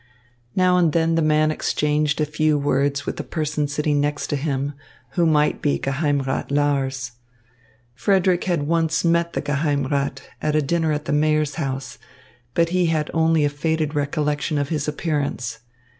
Now 0.55 0.77
and 0.79 0.93
then 0.93 1.13
the 1.13 1.21
man 1.21 1.51
exchanged 1.51 2.19
a 2.19 2.25
few 2.25 2.57
words 2.57 3.05
with 3.05 3.19
a 3.19 3.23
person 3.23 3.67
sitting 3.67 4.01
next 4.01 4.25
to 4.31 4.35
him, 4.35 4.73
who 5.11 5.27
might 5.27 5.61
be 5.61 5.77
Geheimrat 5.77 6.49
Lars. 6.49 7.11
Frederick 7.93 8.45
had 8.45 8.63
once 8.63 9.05
met 9.05 9.33
the 9.33 9.41
Geheimrat 9.41 10.23
at 10.41 10.55
a 10.55 10.61
dinner 10.63 10.91
at 10.91 11.05
the 11.05 11.13
mayor's 11.13 11.53
house, 11.61 11.99
but 12.55 12.69
he 12.69 12.87
had 12.87 13.11
only 13.13 13.45
a 13.45 13.49
faded 13.49 13.93
recollection 13.93 14.57
of 14.57 14.69
his 14.69 14.87
appearance. 14.87 15.59